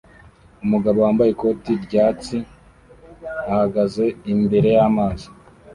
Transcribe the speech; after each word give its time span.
Umugabo 0.65 0.97
wambaye 1.05 1.29
ikoti 1.31 1.71
ryatsi 1.85 2.37
ahagaze 3.51 4.05
imbere 4.33 4.69
yamazi 4.77 5.27